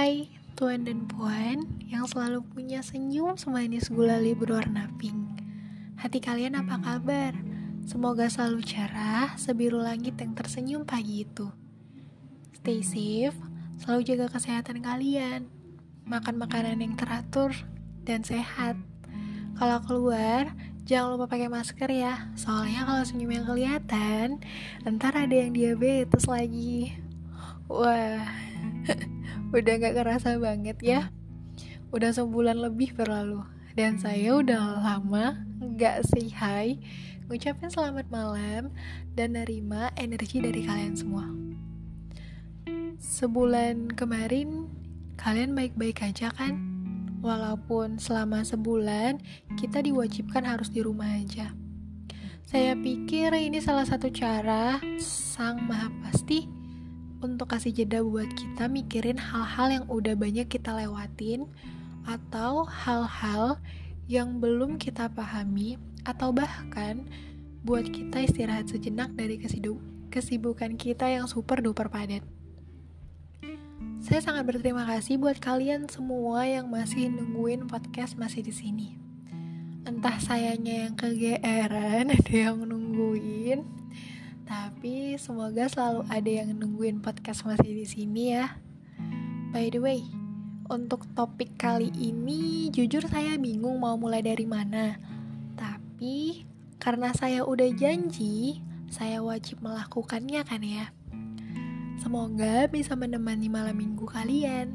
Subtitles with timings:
[0.00, 5.44] Hai tuan dan puan yang selalu punya senyum semanis gulali berwarna pink.
[6.00, 7.36] Hati kalian apa kabar?
[7.84, 11.52] Semoga selalu cerah sebiru langit yang tersenyum pagi itu.
[12.56, 13.36] Stay safe,
[13.76, 15.52] selalu jaga kesehatan kalian.
[16.08, 17.52] Makan makanan yang teratur
[18.08, 18.80] dan sehat.
[19.60, 20.56] Kalau keluar,
[20.88, 22.32] jangan lupa pakai masker ya.
[22.40, 24.40] Soalnya kalau senyum yang kelihatan,
[24.80, 26.96] ntar ada yang diabetes lagi.
[27.68, 28.24] Wah,
[29.50, 31.10] udah gak kerasa banget ya.
[31.90, 33.42] Udah sebulan lebih berlalu.
[33.74, 35.42] Dan saya udah lama
[35.74, 36.78] gak say hi.
[37.30, 38.74] Ngucapin selamat malam
[39.14, 41.26] Dan nerima energi dari kalian semua.
[42.98, 44.66] Sebulan kemarin
[45.14, 46.58] Kalian baik-baik aja kan?
[47.22, 49.22] Walaupun selama sebulan
[49.54, 51.54] Kita diwajibkan harus di rumah aja.
[52.50, 56.59] Saya pikir ini salah satu cara Sang Maha Pasti
[57.20, 61.44] untuk kasih jeda buat kita mikirin hal-hal yang udah banyak kita lewatin
[62.08, 63.60] atau hal-hal
[64.08, 65.76] yang belum kita pahami
[66.08, 67.04] atau bahkan
[67.60, 69.36] buat kita istirahat sejenak dari
[70.08, 72.24] kesibukan kita yang super duper padat.
[74.00, 78.88] Saya sangat berterima kasih buat kalian semua yang masih nungguin podcast masih di sini.
[79.84, 83.79] Entah sayanya yang kegeeran, ada yang nungguin,
[84.50, 88.58] tapi semoga selalu ada yang nungguin podcast masih di sini ya.
[89.54, 90.02] By the way,
[90.66, 94.98] untuk topik kali ini jujur saya bingung mau mulai dari mana.
[95.54, 96.42] Tapi
[96.82, 98.58] karena saya udah janji,
[98.90, 100.90] saya wajib melakukannya kan ya.
[102.02, 104.74] Semoga bisa menemani malam minggu kalian.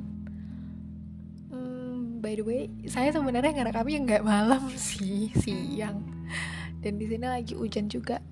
[1.52, 6.00] Hmm, by the way, saya sebenarnya ngerekamnya nggak malam sih, siang.
[6.80, 8.24] Dan di sini lagi hujan juga.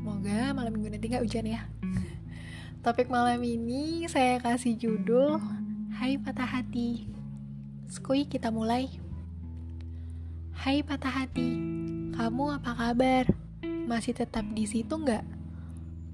[0.00, 1.68] Semoga malam minggu nanti gak hujan ya.
[2.88, 5.36] Topik malam ini saya kasih judul
[5.92, 7.04] Hai Patah Hati.
[7.84, 8.88] Skui kita mulai.
[10.56, 11.52] Hai Patah Hati,
[12.16, 13.28] kamu apa kabar?
[13.60, 15.20] Masih tetap di situ nggak?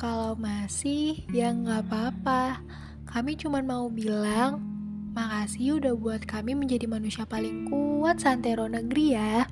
[0.03, 2.59] Kalau masih, ya nggak apa-apa.
[3.07, 4.67] Kami cuma mau bilang,
[5.15, 9.47] makasih udah buat kami menjadi manusia paling kuat santero negeri ya.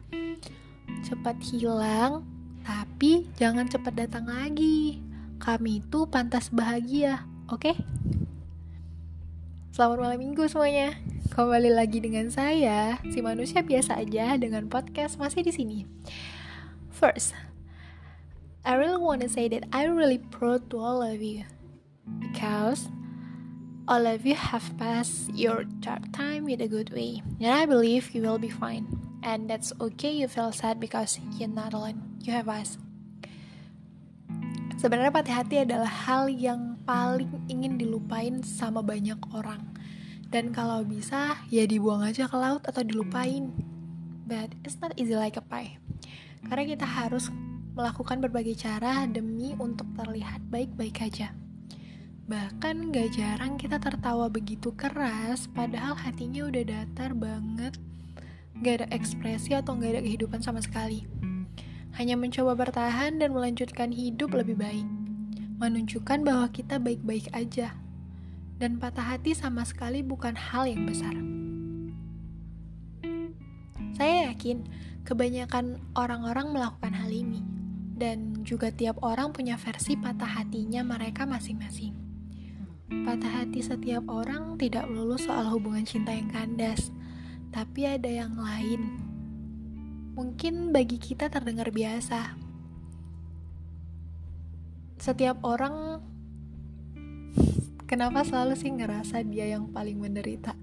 [1.06, 2.33] Cepat hilang,
[2.64, 4.98] tapi jangan cepat datang lagi.
[5.36, 7.60] Kami itu pantas bahagia, oke?
[7.60, 7.76] Okay?
[9.76, 10.96] Selamat malam minggu semuanya.
[11.28, 15.78] Kembali lagi dengan saya, si manusia biasa aja dengan podcast masih di sini.
[16.88, 17.36] First,
[18.64, 21.44] I really want to say that I really proud to all of you
[22.22, 22.88] because
[23.84, 28.16] all of you have passed your dark time with a good way, and I believe
[28.16, 28.88] you will be fine.
[29.20, 32.80] And that's okay you feel sad because you're not alone you have us.
[34.80, 39.60] Sebenarnya patah hati adalah hal yang paling ingin dilupain sama banyak orang.
[40.28, 43.48] Dan kalau bisa, ya dibuang aja ke laut atau dilupain.
[44.28, 45.80] But it's not easy like a pie.
[46.44, 47.32] Karena kita harus
[47.72, 51.32] melakukan berbagai cara demi untuk terlihat baik-baik aja.
[52.24, 57.76] Bahkan gak jarang kita tertawa begitu keras, padahal hatinya udah datar banget,
[58.64, 61.04] gak ada ekspresi atau gak ada kehidupan sama sekali
[61.94, 64.86] hanya mencoba bertahan dan melanjutkan hidup lebih baik,
[65.62, 67.70] menunjukkan bahwa kita baik-baik aja,
[68.58, 71.14] dan patah hati sama sekali bukan hal yang besar.
[73.94, 74.66] Saya yakin
[75.06, 77.46] kebanyakan orang-orang melakukan hal ini,
[77.94, 81.94] dan juga tiap orang punya versi patah hatinya mereka masing-masing.
[82.90, 86.90] Patah hati setiap orang tidak melulu soal hubungan cinta yang kandas,
[87.54, 89.03] tapi ada yang lain
[90.14, 92.38] mungkin bagi kita terdengar biasa.
[95.02, 96.00] Setiap orang
[97.90, 100.54] kenapa selalu sih ngerasa dia yang paling menderita?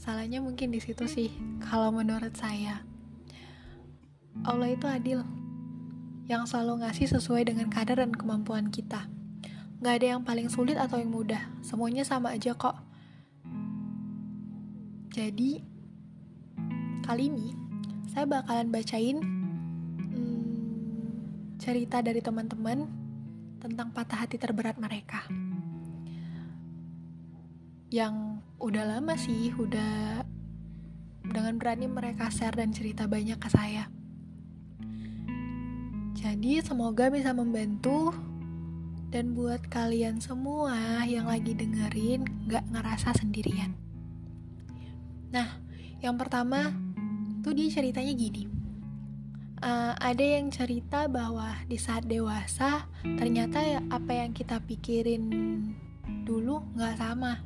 [0.00, 1.28] Salahnya mungkin di situ sih,
[1.60, 2.80] kalau menurut saya.
[4.46, 5.26] Allah itu adil,
[6.30, 9.10] yang selalu ngasih sesuai dengan kadar dan kemampuan kita.
[9.82, 12.78] Gak ada yang paling sulit atau yang mudah, semuanya sama aja kok.
[15.10, 15.75] Jadi,
[17.06, 17.54] Kali ini
[18.10, 19.22] saya bakalan bacain
[20.10, 20.50] hmm,
[21.54, 22.82] cerita dari teman-teman
[23.62, 25.22] tentang patah hati terberat mereka.
[27.94, 30.26] Yang udah lama sih, udah
[31.22, 33.86] dengan berani mereka share dan cerita banyak ke saya.
[36.18, 38.10] Jadi semoga bisa membantu
[39.14, 43.78] dan buat kalian semua yang lagi dengerin gak ngerasa sendirian.
[45.30, 45.62] Nah,
[46.02, 46.85] yang pertama
[47.46, 48.50] tuh dia ceritanya gini
[49.62, 55.30] uh, ada yang cerita bahwa di saat dewasa ternyata ya apa yang kita pikirin
[56.26, 57.38] dulu nggak sama.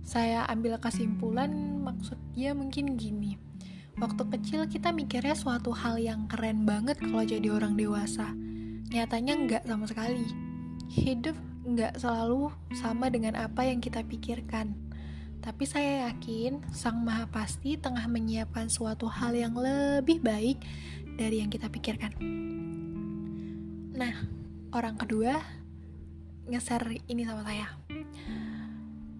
[0.00, 1.52] Saya ambil kesimpulan
[1.84, 3.36] maksud dia mungkin gini.
[4.00, 8.32] Waktu kecil kita mikirnya suatu hal yang keren banget kalau jadi orang dewasa.
[8.88, 10.24] Nyatanya nggak sama sekali.
[10.88, 11.36] Hidup
[11.68, 14.87] nggak selalu sama dengan apa yang kita pikirkan.
[15.38, 20.58] Tapi saya yakin Sang Maha Pasti tengah menyiapkan suatu hal yang lebih baik
[21.18, 22.14] dari yang kita pikirkan.
[23.98, 24.14] Nah,
[24.70, 25.42] orang kedua
[26.48, 27.68] nge-share ini sama saya.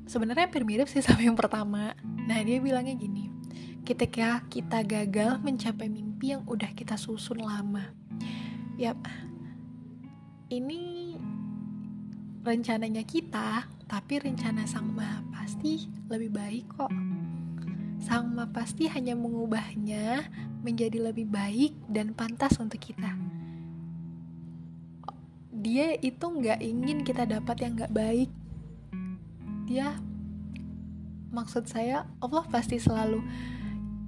[0.08, 1.92] Sebenarnya hampir mirip sih sama yang pertama.
[2.02, 3.30] Nah, dia bilangnya gini.
[3.82, 7.88] Ketika kita gagal mencapai mimpi yang udah kita susun lama.
[8.78, 9.00] Yap,
[10.48, 11.07] ini
[12.48, 16.88] rencananya kita, tapi rencana Sang Maha Pasti lebih baik kok.
[18.00, 20.24] Sang Maha Pasti hanya mengubahnya
[20.64, 23.12] menjadi lebih baik dan pantas untuk kita.
[25.52, 28.30] Dia itu nggak ingin kita dapat yang nggak baik.
[29.68, 29.92] Dia
[31.28, 33.20] maksud saya Allah pasti selalu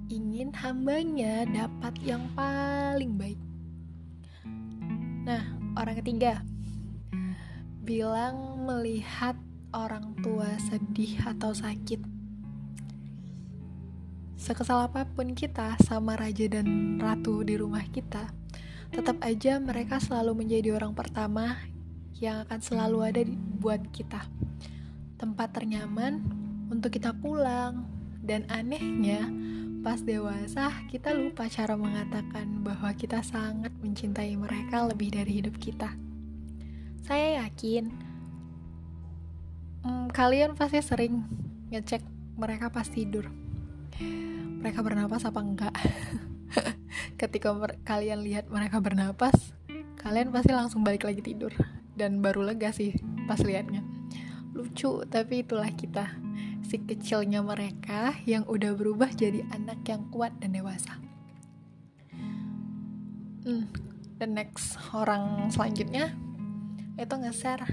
[0.09, 3.37] ingin hambanya dapat yang paling baik.
[5.29, 5.45] Nah
[5.77, 6.41] orang ketiga
[7.81, 9.33] bilang melihat
[9.73, 12.01] orang tua sedih atau sakit
[14.37, 18.29] sekesal apa pun kita sama raja dan ratu di rumah kita
[18.91, 21.55] tetap aja mereka selalu menjadi orang pertama
[22.21, 24.21] yang akan selalu ada di, buat kita.
[25.17, 26.21] Tempat ternyaman
[26.69, 27.89] untuk kita pulang.
[28.21, 29.25] Dan anehnya,
[29.81, 35.89] pas dewasa kita lupa cara mengatakan bahwa kita sangat mencintai mereka lebih dari hidup kita.
[37.01, 37.89] Saya yakin
[39.81, 41.25] hmm, kalian pasti sering
[41.73, 42.05] ngecek
[42.37, 43.25] mereka pas tidur.
[44.61, 45.73] Mereka bernapas apa enggak?
[47.21, 47.53] ketika
[47.85, 49.33] kalian lihat mereka bernapas
[50.01, 51.53] kalian pasti langsung balik lagi tidur.
[51.97, 52.93] Dan baru lega sih
[53.25, 53.81] pas liatnya.
[54.53, 56.05] Lucu tapi itulah kita.
[56.61, 61.01] Si kecilnya mereka yang udah berubah jadi anak yang kuat dan dewasa.
[63.41, 63.65] Hmm,
[64.21, 66.13] the next orang selanjutnya
[67.03, 67.65] itu nge-share.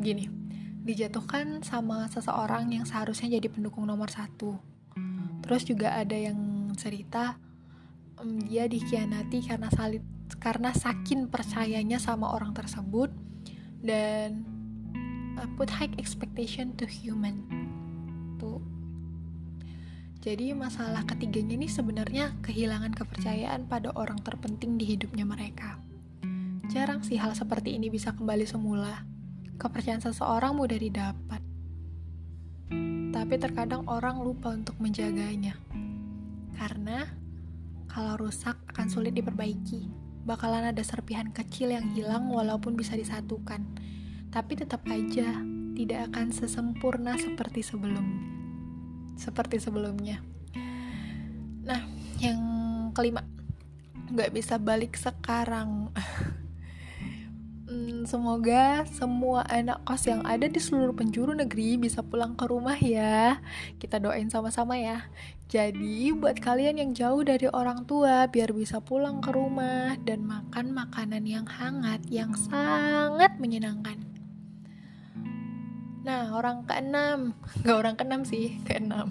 [0.00, 0.40] Gini
[0.80, 4.56] dijatuhkan sama seseorang yang seharusnya jadi pendukung nomor satu.
[5.44, 7.36] Terus juga ada yang cerita
[8.16, 10.02] um, dia dikhianati karena salit
[10.40, 13.12] karena saking percayanya sama orang tersebut
[13.84, 14.46] dan
[15.36, 17.44] uh, put high expectation to human.
[18.40, 18.62] Tuh.
[20.20, 25.80] Jadi masalah ketiganya ini sebenarnya kehilangan kepercayaan pada orang terpenting di hidupnya mereka.
[26.70, 29.02] Jarang sih hal seperti ini bisa kembali semula.
[29.58, 31.42] Kepercayaan seseorang mudah didapat.
[33.10, 35.58] Tapi terkadang orang lupa untuk menjaganya.
[36.54, 37.10] Karena
[37.90, 39.90] kalau rusak akan sulit diperbaiki.
[40.22, 43.66] Bakalan ada serpihan kecil yang hilang walaupun bisa disatukan.
[44.30, 45.42] Tapi tetap aja
[45.74, 48.06] tidak akan sesempurna seperti sebelum
[49.18, 50.22] seperti sebelumnya.
[51.66, 51.82] Nah,
[52.22, 52.38] yang
[52.94, 53.26] kelima,
[54.14, 55.90] nggak bisa balik sekarang.
[58.06, 63.42] Semoga semua anak kos yang ada di seluruh penjuru negeri bisa pulang ke rumah ya.
[63.82, 65.10] Kita doain sama-sama ya.
[65.50, 70.70] Jadi, buat kalian yang jauh dari orang tua, biar bisa pulang ke rumah dan makan
[70.70, 73.98] makanan yang hangat, yang sangat menyenangkan.
[76.06, 77.34] Nah, orang keenam,
[77.66, 79.10] nggak orang keenam sih, keenam.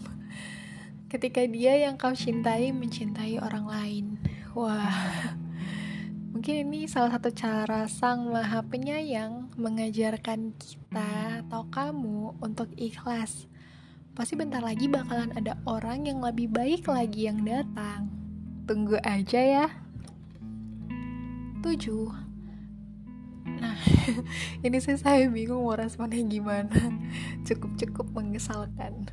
[1.11, 4.05] Ketika dia yang kau cintai mencintai orang lain.
[4.55, 5.35] Wah,
[6.39, 13.43] Mungkin ini salah satu cara Sang Maha Penyayang mengajarkan kita atau kamu untuk ikhlas.
[14.15, 18.07] Pasti bentar lagi bakalan ada orang yang lebih baik lagi yang datang.
[18.63, 19.67] Tunggu aja ya.
[21.59, 21.67] 7.
[23.59, 23.75] Nah,
[24.63, 26.71] ini sih saya bingung mau responnya gimana.
[27.51, 29.11] Cukup-cukup mengesalkan.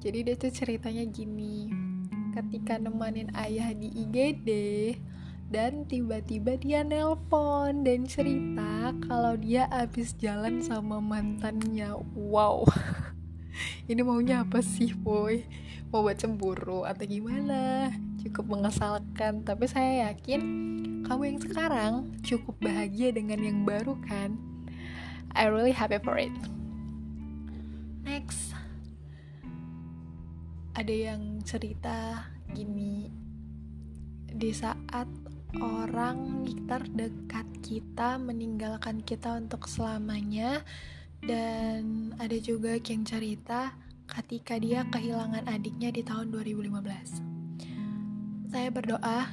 [0.00, 1.68] Jadi dia tuh ceritanya gini.
[2.32, 4.48] Ketika nemanin ayah di IGD,
[5.52, 11.92] dan tiba-tiba dia nelpon dan cerita kalau dia habis jalan sama mantannya.
[12.16, 12.64] Wow.
[13.92, 15.44] Ini maunya apa sih boy?
[15.92, 17.92] Mau buat cemburu atau gimana?
[18.24, 20.40] Cukup mengesalkan tapi saya yakin
[21.04, 21.92] kamu yang sekarang
[22.24, 24.40] cukup bahagia dengan yang baru kan?
[25.36, 26.32] I really happy for it.
[28.08, 28.56] Next.
[30.72, 32.24] Ada yang cerita
[32.56, 33.12] gini.
[34.32, 35.21] Di saat
[35.60, 40.64] orang terdekat kita meninggalkan kita untuk selamanya.
[41.22, 43.76] Dan ada juga yang cerita
[44.08, 47.32] ketika dia kehilangan adiknya di tahun 2015
[48.52, 49.32] saya berdoa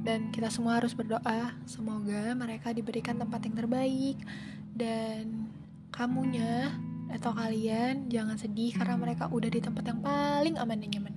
[0.00, 4.16] dan kita semua harus berdoa semoga mereka diberikan tempat yang terbaik.
[4.72, 5.52] Dan
[5.92, 6.72] kamunya
[7.12, 11.14] atau kalian jangan sedih karena mereka udah di tempat yang paling aman dan nyaman.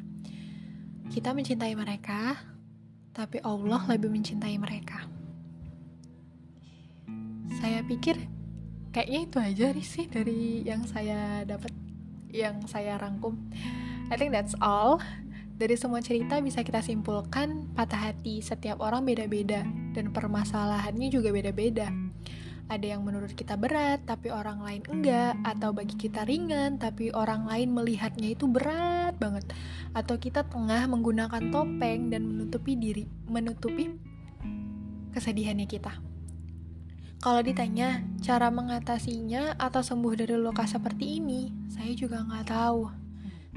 [1.07, 2.35] Kita mencintai mereka,
[3.17, 5.09] tapi Allah lebih mencintai mereka.
[7.57, 8.21] Saya pikir
[8.93, 11.73] kayaknya itu aja sih dari yang saya dapat,
[12.29, 13.33] yang saya rangkum.
[14.13, 15.01] I think that's all.
[15.57, 19.65] Dari semua cerita bisa kita simpulkan patah hati setiap orang beda-beda
[19.97, 21.89] dan permasalahannya juga beda-beda.
[22.69, 27.47] Ada yang menurut kita berat tapi orang lain enggak atau bagi kita ringan tapi orang
[27.49, 29.49] lain melihatnya itu berat banget
[29.91, 33.93] atau kita tengah menggunakan topeng dan menutupi diri, menutupi
[35.11, 35.97] kesedihannya kita.
[37.17, 42.81] Kalau ditanya cara mengatasinya atau sembuh dari luka seperti ini, saya juga nggak tahu.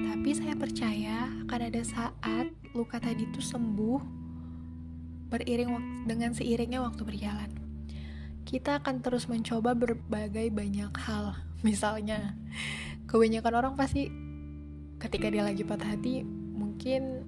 [0.00, 4.00] Tapi saya percaya akan ada saat luka tadi itu sembuh
[5.28, 5.70] beriring
[6.08, 7.52] dengan seiringnya waktu berjalan.
[8.48, 11.36] Kita akan terus mencoba berbagai banyak hal.
[11.66, 12.32] Misalnya,
[13.12, 14.08] kebanyakan orang pasti
[15.00, 16.20] ketika dia lagi patah hati
[16.52, 17.24] mungkin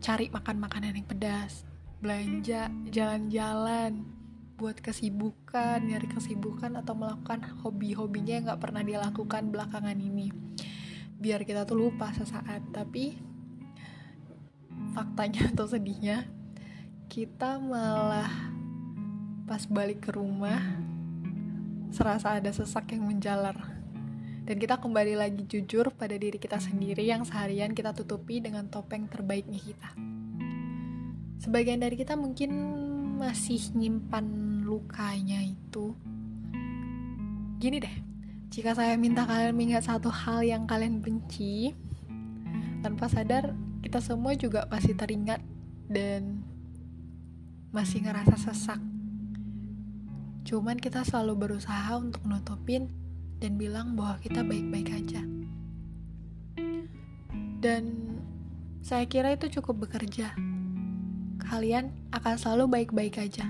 [0.00, 1.68] cari makan makanan yang pedas,
[2.00, 4.08] belanja, jalan-jalan,
[4.56, 10.32] buat kesibukan, nyari kesibukan atau melakukan hobi-hobinya yang gak pernah dia lakukan belakangan ini.
[11.20, 12.72] Biar kita tuh lupa sesaat.
[12.72, 13.16] Tapi
[14.96, 16.24] faktanya atau sedihnya
[17.12, 18.32] kita malah
[19.44, 20.60] pas balik ke rumah
[21.90, 23.79] serasa ada sesak yang menjalar
[24.50, 29.06] dan kita kembali lagi jujur pada diri kita sendiri yang seharian kita tutupi dengan topeng
[29.06, 29.94] terbaiknya kita
[31.38, 32.50] sebagian dari kita mungkin
[33.22, 34.26] masih nyimpan
[34.66, 35.94] lukanya itu
[37.62, 38.10] gini deh
[38.50, 41.70] jika saya minta kalian mengingat satu hal yang kalian benci,
[42.82, 45.38] tanpa sadar kita semua juga pasti teringat
[45.86, 46.42] dan
[47.70, 48.82] masih ngerasa sesak.
[50.42, 52.90] Cuman kita selalu berusaha untuk nutupin
[53.40, 55.24] dan bilang bahwa kita baik-baik aja.
[57.60, 57.84] Dan
[58.84, 60.32] saya kira itu cukup bekerja.
[61.40, 63.48] Kalian akan selalu baik-baik aja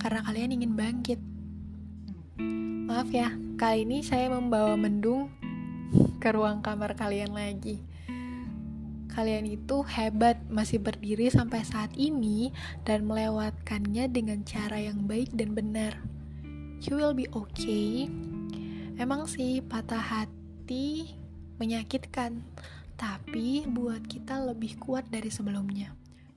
[0.00, 1.20] karena kalian ingin bangkit.
[2.84, 5.30] Maaf ya, Kali ini saya membawa mendung
[6.18, 7.78] ke ruang kamar kalian lagi.
[9.14, 12.50] Kalian itu hebat masih berdiri sampai saat ini
[12.82, 16.02] dan melewatkannya dengan cara yang baik dan benar.
[16.82, 18.10] You will be okay.
[18.94, 21.10] Emang sih patah hati
[21.58, 22.46] menyakitkan,
[22.94, 25.94] tapi buat kita lebih kuat dari sebelumnya.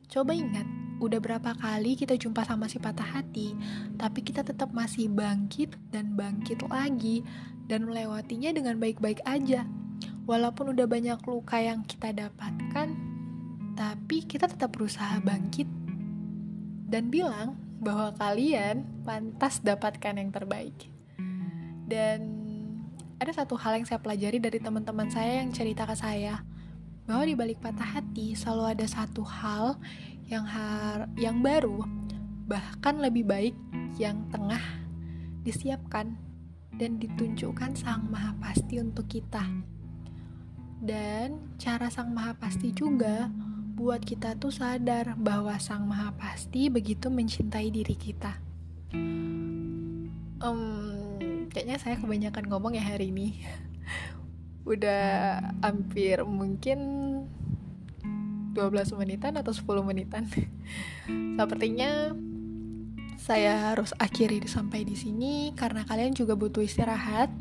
[0.07, 0.65] Coba ingat,
[0.97, 3.53] udah berapa kali kita jumpa sama si patah hati,
[3.99, 7.21] tapi kita tetap masih bangkit dan bangkit lagi
[7.69, 9.67] dan melewatinya dengan baik-baik aja.
[10.25, 12.87] Walaupun udah banyak luka yang kita dapatkan,
[13.77, 15.69] tapi kita tetap berusaha bangkit
[16.89, 20.89] dan bilang bahwa kalian pantas dapatkan yang terbaik.
[21.87, 22.36] Dan
[23.17, 26.45] ada satu hal yang saya pelajari dari teman-teman saya yang cerita ke saya,
[27.07, 29.79] bahwa di balik patah hati selalu ada satu hal
[30.27, 31.87] yang har yang baru
[32.47, 33.55] bahkan lebih baik
[33.99, 34.59] yang tengah
[35.43, 36.15] disiapkan
[36.79, 39.43] dan ditunjukkan Sang Maha Pasti untuk kita.
[40.79, 43.27] Dan cara Sang Maha Pasti juga
[43.75, 48.39] buat kita tuh sadar bahwa Sang Maha Pasti begitu mencintai diri kita.
[50.39, 50.96] Um,
[51.57, 53.41] kayaknya saya kebanyakan ngomong ya hari ini.
[54.77, 56.77] Udah hampir mungkin
[58.53, 60.29] 12 menitan atau 10 menitan.
[61.41, 62.13] Sepertinya
[63.17, 67.33] saya harus akhiri sampai di sini karena kalian juga butuh istirahat.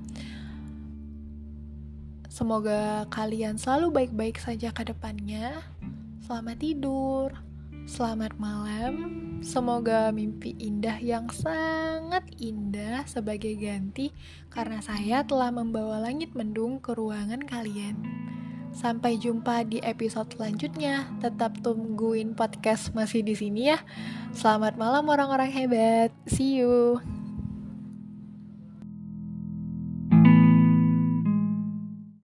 [2.33, 5.61] Semoga kalian selalu baik-baik saja ke depannya.
[6.25, 7.37] Selamat tidur,
[7.87, 8.95] selamat malam.
[9.47, 14.11] Semoga mimpi indah yang sangat indah sebagai ganti
[14.51, 17.95] karena saya telah membawa langit mendung ke ruangan kalian.
[18.75, 21.09] Sampai jumpa di episode selanjutnya.
[21.23, 23.79] Tetap tungguin podcast masih di sini ya.
[24.37, 26.11] Selamat malam orang-orang hebat.
[26.29, 27.16] See you.